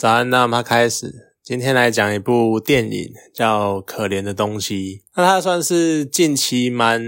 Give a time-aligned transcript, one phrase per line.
[0.00, 1.34] 早安，那么开始。
[1.42, 5.02] 今天来讲一部电影，叫《可怜的东西》。
[5.16, 7.02] 那它算是近期蛮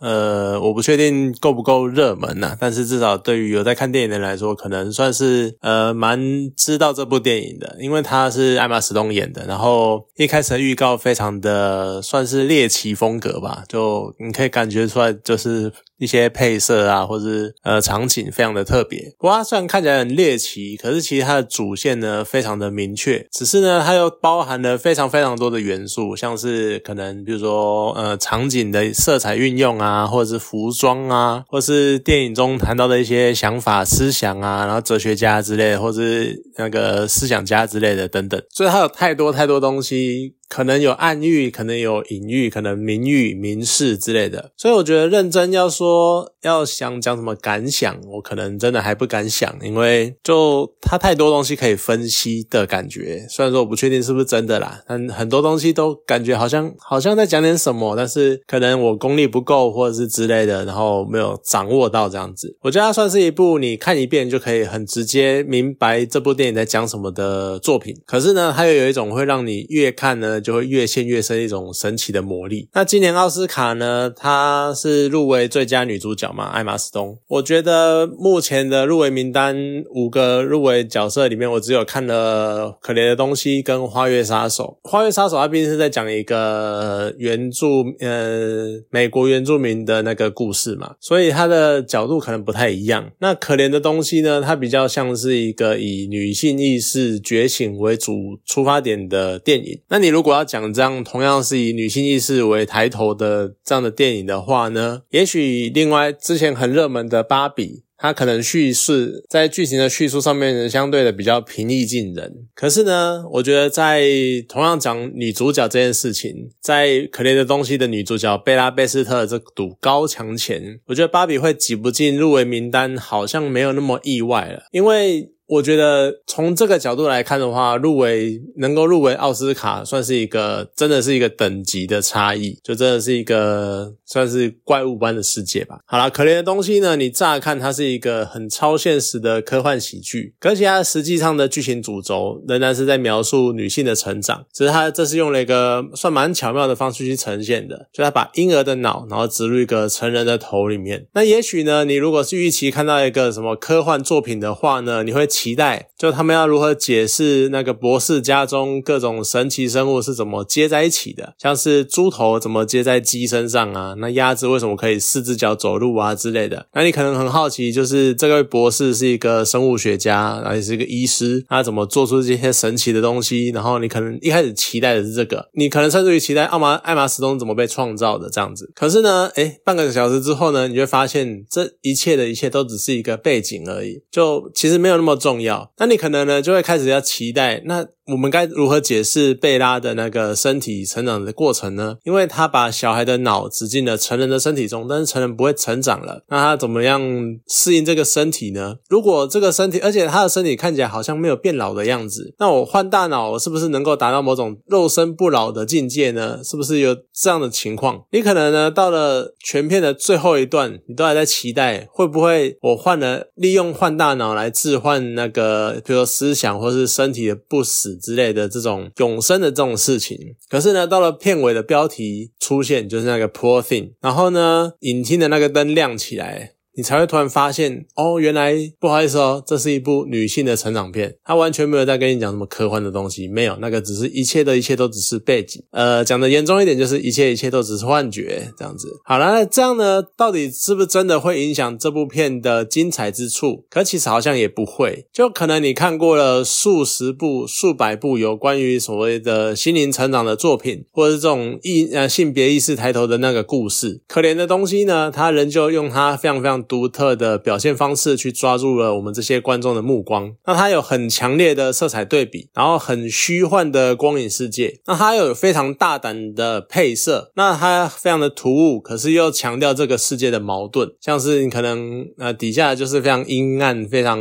[0.00, 2.56] 呃，我不确定够不够热门呐。
[2.58, 6.18] 但是至少对于有在看电影的人来说，可能算是呃蛮
[6.56, 9.44] 知道这部电影的，因为它是艾玛史东演的。
[9.46, 19.14] 然后一开始的预告非常的算是猎奇风格吧，就你可以感觉出来，就是一些配色啊，或是呃场景非常的特别。
[19.18, 27.26] 不过它虽然看起来很猎奇，可是其实它的主线呢非常的明确，只是呢它又包含了非常非常多的元素，像是可能。
[27.26, 40.34] 比如说，呃，场景的色彩运用啊，或者是服装啊，或是电影中谈到的一些想法、思想啊，然后哲学家之类，或是那个思想家之类的等等，所以它有太多太多东西。
[40.48, 53.26] 可能有暗喻，可能有隐喻，可能明喻、明示之类的，所以我觉得认真要说要想讲什么感想，我可能真的还不敢想，因为就它太多东西可以分析的感觉。
[53.28, 62.56] 虽然说我不确定是不是真的啦，但很多东西都感觉好像好像在讲点什么，但是可能我功力不够或者是之类的，然后没有掌握到这样子。
[62.62, 67.94] 我觉得它算是一部你看一遍就可以很直接明白这部电影在讲什么的作品。
[68.06, 70.35] 可是呢，它又有一种会让你越看呢。
[70.40, 72.68] 就会越陷越深一种神奇的魔力。
[72.72, 74.12] 那今年奥斯卡呢？
[74.16, 76.44] 她是入围最佳女主角嘛？
[76.46, 77.18] 艾玛斯东。
[77.28, 79.56] 我觉得目前的入围名单
[79.90, 84.78] 五个入围角色里面，我只有看了《可怜的东西》跟《花月杀手》。
[84.90, 93.10] 《花月杀手》它毕竟是在讲一个原住呃美国原住民的那个故事嘛，所以它的角度可能不太一样。
[93.18, 94.42] 那《可怜的东西》呢？
[94.46, 99.80] 它比较像是一个以女性意识觉醒为主出发点的电影。
[99.88, 112.48] 那你如如果要讲这样同样是以女性意识为抬头的这样的电影的话呢，也许另外之前很热门的《芭比》，它可能叙事在剧情的叙述上面相对的比较平易近人。
[112.56, 114.04] 可是呢，我觉得在
[114.48, 125.30] 同样讲女主角这件事情，在可怜的东西的女主角贝拉贝斯特这堵高墙前，我觉得《芭比》会挤不进入围名单，好像没有那么意外了，因为。
[125.48, 135.78] 我觉得从这个角度来看的话，入围能够入围奥斯卡，算是一个真的是一个等级的差异，就真的是一个算是怪物般的世界吧。
[135.86, 151.06] 好了，可怜的东西呢，你乍看它是一个很超现实的科幻喜剧，而且它实际上的剧情主轴仍然是在描述女性的成长，只是它这是用了一个算蛮巧妙的方式去呈现的，就它把婴儿的脑，然后植入一个成人的头里面。
[151.14, 155.28] 那也许呢，你如果是预期看到一个什么科幻作品的话呢，你会。
[155.36, 163.94] 期待就他们要如何解释那个博士家中各种神奇生物是怎么接在一起的，像是猪头怎么接在鸡身上啊？
[163.98, 166.66] 那鸭子为什么可以四只脚走路啊之类的？
[166.72, 173.50] 那你可能很好奇，就是这位博士是一个生物学家，然后也是一个医师，他怎么做出这些神奇的东西？
[173.50, 178.72] 然后你可能一开始期待的是这个，你可能甚至于期待奥马艾玛斯通怎么被创造的这样子。
[178.74, 185.14] 可是呢，诶，半个小时之后呢，你会发现这一切的一切都只是一个背景而已，就其实没有那么。
[185.26, 187.84] 重要，那你可能呢就会开始要期待那。
[188.06, 191.96] 我们该如何解释贝拉的那个身体成长的过程呢？
[192.04, 197.00] 因为他把小孩的脑植进了成人的身体中，但是成人不会成长了，那他怎么样
[197.48, 198.76] 适应这个身体呢？
[198.88, 206.38] 如果这个身体，而且他的身体看起来好像没有变老的样子，那我换大脑我是不是能够达到某种肉身不老的境界呢？
[206.44, 208.04] 是不是有这样的情况？
[208.12, 217.95] 你可能呢到了全片的最后一段，你都还在期待会不会我换了利用换大脑来置换那个，比如说思想或是身体的不死。
[217.98, 226.55] 之类的这种永生的这种事情，可是呢，到了片尾的标题出现，就是那个 poor thing，然后呢，影厅的那个灯亮起来。
[226.76, 238.88] 你才会突然发现，哦，原来不好意思哦，这是一部女性的成长片，它完全没有在跟你讲什么科幻的东西，没有，那个只是一切的一切都只是背景，呃，讲的严重一点就是一切一切都只是幻觉，这样子。
[239.06, 243.64] 好了，那这样呢，到底是不是真的会影响这部片的精彩之处？
[243.70, 256.65] 可其实好像也不会，就可能你看过了数十部、数百部有关于所谓的心灵成长的作品，或者是这种意呃性别意识抬头的那个故事，可怜的东西呢，它仍旧用它非常非常。
[256.66, 260.34] 独特的表现方式去抓住了我们这些观众的目光。
[260.46, 264.80] 那它有很强烈的色彩对比，然后很虚幻的光影世界。
[264.86, 270.92] 那它有非常大胆的配色，那它非常的突兀，可是又强调这个世界的矛盾。
[271.00, 274.18] 像是你可能呃底下就是非常阴暗、非常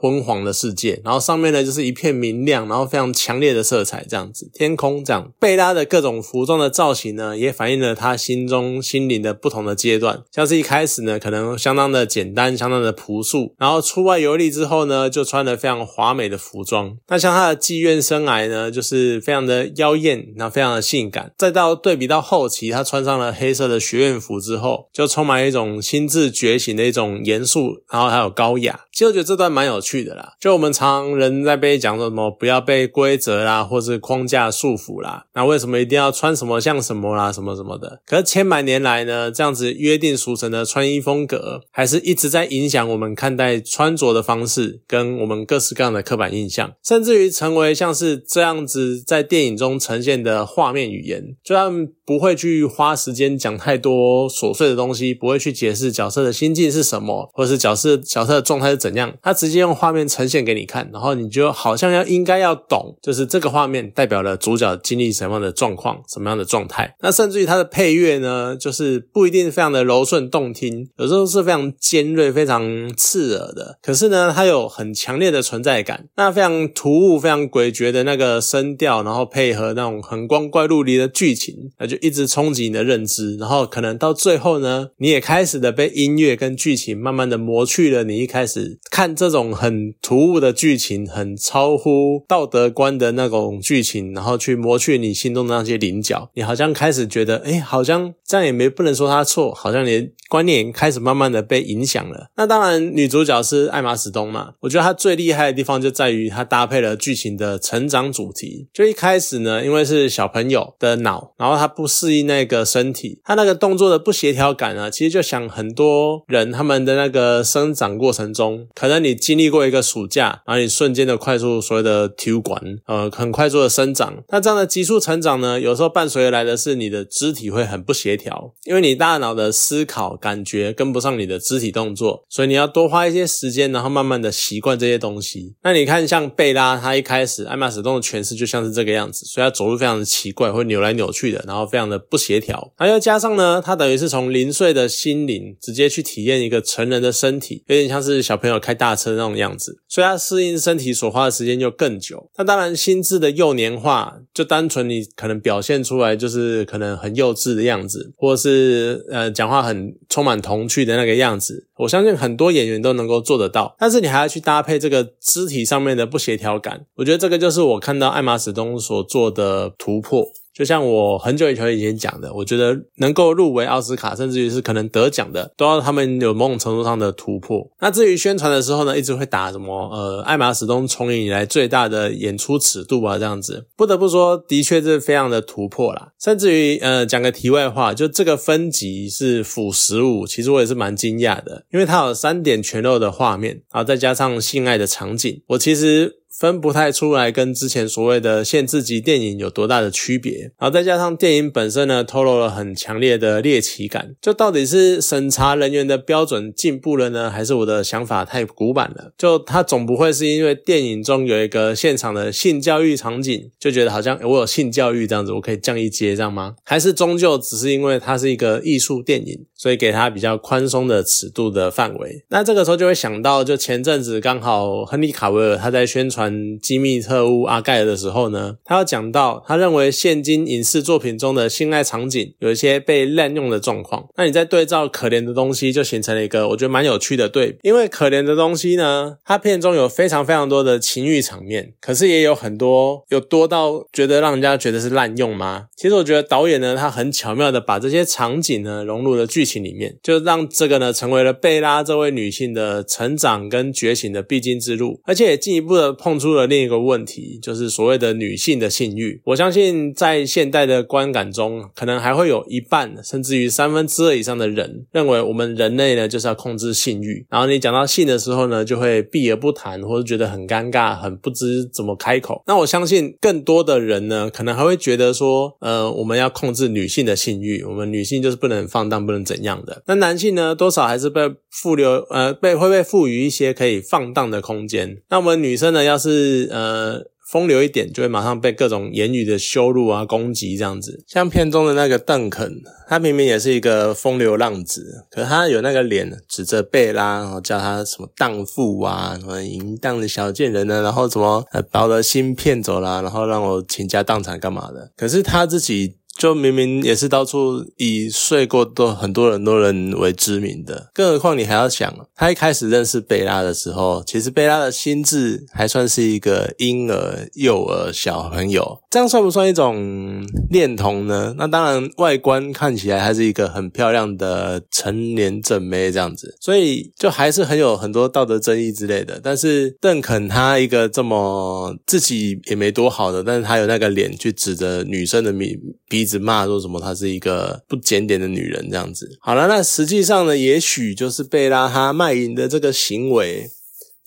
[0.00, 4.48] 昏黄的世界，然后上面呢就是一片明亮，然后非常强烈的色彩这样子。
[4.54, 10.22] 天空这样，贝拉的各种服装的造型呢，也反映了他心中心灵的不同的阶段。
[10.30, 11.79] 像是一开始呢，可能相当。
[11.80, 13.54] 当的简单，相当的朴素。
[13.58, 16.94] 然后出外游历之后呢，就穿的非常华美的服装。
[17.08, 21.32] 那像他的妓院生涯呢，就是非常的妖艳，然后非常的性感。
[21.38, 28.80] 再到对比到后期，他穿上了黑色的学院服之后，就充满一种心智觉醒的一种严肃，然后还有高雅。
[29.00, 30.34] 其实我觉得这段蛮有趣的啦。
[30.38, 38.02] 就我们常人在被讲什么不要被规则啦，或是框架束缚啦，那为什么一定要穿什么像什么啦，什么什么的？
[38.04, 66.94] 可是千百年来呢，这样子约定俗成的穿衣风格，还是一直在影响我们看待穿着的方式，跟我们各式各样的刻板印象，甚至于成为像是这样子在电影中呈现的画面语言，就他们不会去花时间讲太多琐碎的东西，不会去解释角色的心境是什么，或是角色角色的状态是怎怎样，他直接用画面呈现给你看，然后你就好像要应该要懂，就是这个画面代表了主角经历什么样的状况，什么样的状态。
[67.00, 73.78] 那甚至于它的配乐呢，就是不一定非常的柔顺动听，有时候是非常尖锐、非常刺耳的。
[73.82, 83.36] 可是呢，它有很强烈的存在感，那非常突兀、非常诡谲的那个声调，然后配合那种很光怪陆离的剧情，那就一直冲击你的认知。
[83.36, 96.30] 然后可能到最后呢，你也开始的被音乐跟剧情慢慢的磨去了你一开始看这种很突兀的剧情、很超乎道德观的那种剧情，然后去磨去你心中的那些棱角。
[96.34, 102.28] 你好像开始觉得，哎，好像这样也没不能说他错，好像连观念开始慢慢的被影响了。
[102.36, 108.68] 那当然，女主角是艾玛史东嘛，我觉得她最厉害的地方就在于她搭配了剧情的成长主题。
[108.72, 124.22] 就一开始呢，因为是小朋友的脑，然后她不适应那个身体，她那个动作的不协调感啊，其实就想很多人他们的那个生长过程中可能你经历过一个暑假，然后你瞬间的快速所谓的体育馆，呃，很快速的生长。
[124.28, 135.54] 那这样的急速成长呢，有时候伴随而来的是你的肢体会很不协调，因为你大脑的思考感觉跟不上你的肢体动作，所以你要多花一些时间，然后慢慢的习惯这些东西。
[135.62, 142.72] 那你看，像贝拉，他一开始艾玛史东的诠释就像是这个样子，所以他走路非常的奇怪，会扭来扭去的，然后非常的不协调。
[142.76, 152.30] 还要加上呢，他等于是从零岁的心灵直接去体验一个成人的身体，有点像是小朋友有开大车那种样子，所以他适应身体所花的时间就更久。
[152.36, 161.66] 那当然，心智的幼年化，就单纯你可能表现出来就是可能很幼稚的样子，或是呃讲话很充满童趣的那个样子。
[161.76, 166.86] 我相信很多演员都能够做得到，但是你还要去搭配这个肢体上面的不协调感。
[166.96, 170.26] 我觉得这个就是我看到艾玛史东所做的突破。
[170.60, 177.66] 就像我很久以前以前讲的，我觉得能够入围奥斯卡，甚至于是可能得奖的，都要他们有某种程度上的突破。
[177.80, 186.12] 那至于宣传的时候呢，一直会打什么呃艾玛史东从影以来最大的演出尺度啊，这样子，不得不说，的确是非常的突破啦。
[186.20, 196.19] 甚至于呃讲个题外话，就这个分级是辅十五，其实我也是蛮惊讶的，因为它有三点全露的画面，然后再加上性爱的场景，我其实。
[196.40, 209.12] 分不太出来跟之前所谓的限制级电影有多大的区别，然后再加上电影本身呢，透露了很强烈的猎奇感，就到底是审查人员的标准进步了呢，还是我的想法太古板了？
[209.18, 216.54] 就他总不会是因为电影中有一个现场的性教育场景，就觉得好像我有性教育这样子，我可以降一阶这样吗？
[216.64, 222.24] 还是终究只是因为它是一个艺术电影，所以给他比较宽松的尺度的范围？
[222.30, 226.29] 那这个时候就会想到，就前阵子刚好亨利卡维尔他在宣传。
[226.60, 234.06] 机密特务阿盖尔的时候呢，他要讲到，他认为现今影视作品中的性爱场景有一些被滥用的状况。
[234.16, 237.58] 那你在对照可怜的东西，就形成了一个我觉得蛮有趣的对比。
[237.62, 245.66] 因为可怜的东西呢，它片中有非常非常多的情欲场面，可是也有很多有多到觉得让人家觉得是滥用吗？
[245.76, 256.19] 其实我觉得导演呢，他很巧妙的把这些场景呢融入了剧情里面，就让这个呢成为了贝拉这位女性的成长跟觉醒的必经之路，而且也进一步的碰。
[256.20, 259.20] 出了另一个问题，就是所谓的女性的性欲。
[259.24, 267.26] 我相信在现代的观感中，可能还会有一半甚至于三分之二以上的人认为，我们人类呢就是要控制性欲。
[267.30, 272.42] 然后你讲到性的时候呢，就会避而不谈，或者觉得很尴尬，很不知怎么开口。
[272.46, 279.82] 那我相信更多的人呢，可能还会觉得说，呃，我们要控制女性的性欲，我们女性就是不能放荡，不能怎样的。
[279.86, 284.98] 那男性呢，多少还是被赋留，呃，被会被赋予一些可以放荡的空间。
[285.08, 287.00] 那我们女生呢，要是是呃
[287.30, 291.04] 风流一点，就会马上被各种言语的羞辱啊、攻击这样子。
[291.06, 304.90] 像片中的那个邓肯，他明明也是一个风流浪子，可他有那个脸指着贝拉，然后叫他什么荡妇啊、什么淫荡的小贱人呢，然后什么把我的心骗走了，然后让我倾家荡产干嘛的？
[304.96, 305.99] 可是他自己。
[306.16, 321.34] 就明明也是到处以睡过都很多很多人为知名的，更何况你还要想，他一开始认识贝拉的时候，其实贝拉的心智还算是一个婴儿、幼儿、小朋友，这样算不算一种恋童呢？
[321.38, 329.18] 那当然，外观看起来还是一个很漂亮的成年正妹这样子，所以就还是很有很多道德争议之类的。
[329.22, 335.99] 但是邓肯他一个这么自己也没多好的，但是他有那个脸去指着女生的鼻鼻。
[336.00, 339.18] 一直骂说什么她是一个不检点的女人这样子。
[339.20, 343.50] 好了，那实际上呢，也许就是贝拉她卖淫的这个行为。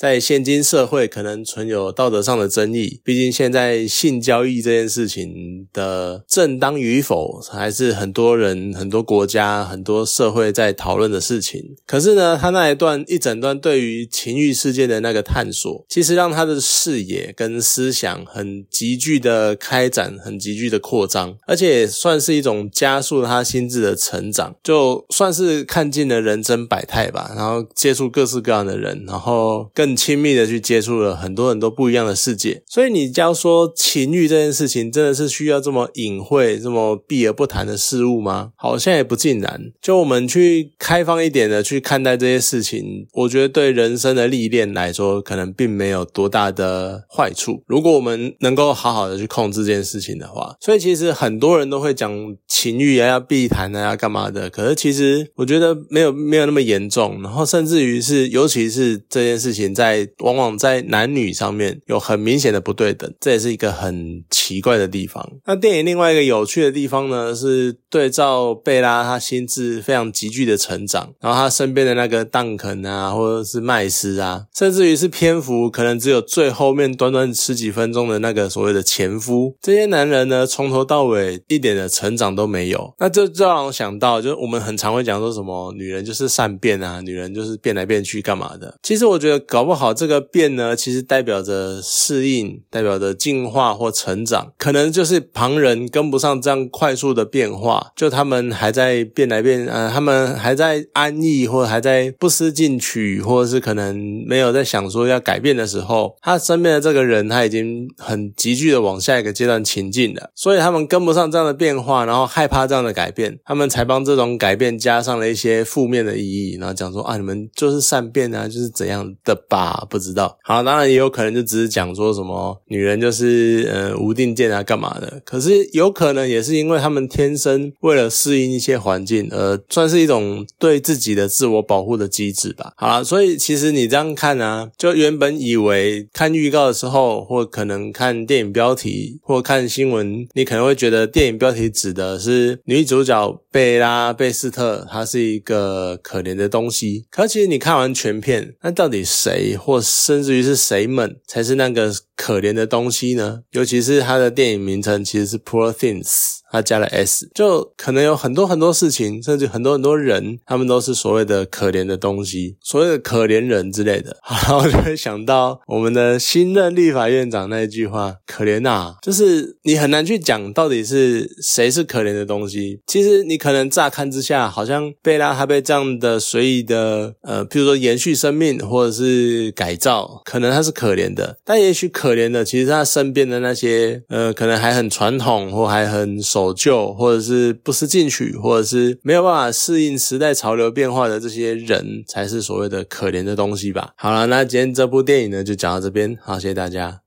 [0.04, 3.00] 在现今社会，可能存有道德上的争议。
[3.06, 11.78] 毕竟现在性交易这件事情的正当与否，还是很多人、很多国家、很多社会在讨论的事情。
[11.86, 27.32] 可是呢，他那一段一整段对于情欲世界的那个探索，其实让他的视野跟思想很急剧的开展，很急剧的扩张，而且算是一种加速他心智的成长，就算是看尽了人生百态吧。
[27.38, 29.93] 然后接触各式各样的人，然后更。
[29.96, 38.52] 亲密的去接触了很多很多不一样的世界，所以你要说情欲这件事情真的是需要这么隐晦、这么避而不谈的事物吗？
[38.56, 39.72] 好像也不尽然。
[39.82, 47.64] 就我们去开放一点的去看待这些事情，我觉得对人生的历练来说，可能并没有多大的坏处。
[47.68, 52.12] 如果我们能够好好的去控制这件事情的话，所以其实很多人都会讲
[52.48, 60.10] 情欲啊要避谈啊要干嘛的，可是其实我觉得没有没有那么严重，然后甚至于是尤其是这件事情在。
[60.20, 65.27] 往往在男女上面有很明显的不对等，这也是一个很奇怪的地方。
[65.46, 82.94] 那电影另外一个有趣的地方呢，是对照贝拉他心智非常急剧的成长，然后他身边的那个邓肯啊，或者是麦斯啊，甚至于是篇幅可能只有最后面短短十几分钟的那个所谓的前夫，这些男人呢，从头到尾一点的成长都没有。
[83.00, 88.74] 那这就让我想到，就是我们很常会讲说什么女人就是善变啊，女人就是变来变去干嘛的。
[88.82, 89.74] 其实我觉得搞搞。
[89.74, 119.39] 不好，这个变呢，其实代表着适应，代表着进化或成长，可能就是旁人跟不上这样快速的变化，就他们还在变来变，呃，他们还在安逸，或者还在不思进取，或者是可能没有在想说要改变的时候，他身边的这个人他已经很急剧的往下一个阶段前进了，所以他们跟不上这样的变化，然后害怕这样的改变，他们才帮这种改变加上了一些负面的意义，然后讲说啊，你们就是善变啊，就是怎样的。
[119.60, 120.38] 啊，不知道。
[120.44, 125.22] 好，当然也有可能就只是讲说什么女人就是呃无定见啊，干嘛的？
[125.26, 132.74] 可是有可能也是因为他们天生为了适应一些环境，而算是一种对自己的自我保护的机制吧。
[132.78, 147.06] 好了，所以其实你这样看啊，就原本以为看预告的时候，或可能看电影标题，或看新闻，你可能会觉得电影标题指的是女主角贝拉贝斯特，她是一个可怜的东西。
[147.12, 149.43] 可其实你看完全片，那到底谁？
[149.58, 153.42] 或甚至于是谁们才是那个可怜的东西呢？
[153.51, 156.44] 尤其是他的电影名称其实是 Poor Things。
[156.53, 164.15] 他加了 s，就可能有很多很多事情，甚至很多很多人，他们都是所谓的可怜的东西，所谓的可怜人之类的。
[164.30, 172.82] 然后就会想到我们的新任立法院长那一句话：“可怜呐！”就是你很难去讲到底是谁是可怜的东西。
[172.86, 181.39] 其实你可能乍看之下，好像贝拉他被这样的随意的呃，譬如说延续生命或者是改造，可能他是可怜的。
[181.44, 186.22] 但也许可可怜的，其实他身边的那些呃，可能还很传统或还很。
[186.24, 193.93] 守旧，或者是不思进取，或者是没有办法适应时代潮流变化的这些人，才是所谓的可怜的东西吧。
[193.98, 197.01] 好了，那今天这部电影呢，就讲到这边，好，谢谢大家。